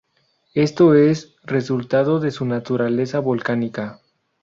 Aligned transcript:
Esto 0.55 0.95
es 0.95 1.35
resultado 1.43 2.19
de 2.19 2.31
su 2.31 2.43
naturaleza 2.45 3.19
volcánica. 3.19 3.99